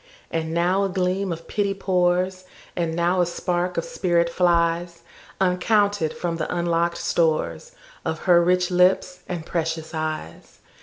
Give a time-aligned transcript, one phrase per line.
[0.31, 5.03] And now a gleam of pity pours, And now a spark of spirit flies,
[5.39, 10.57] Uncounted, from the unlock'd storesOf her rich lips and precious eyes.